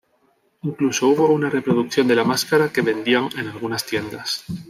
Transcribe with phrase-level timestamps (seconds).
[0.63, 4.43] Incluso hubo una reproducción de la máscara que vendían en algunas tiendas.